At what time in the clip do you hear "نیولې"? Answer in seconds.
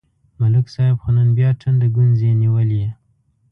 2.41-2.83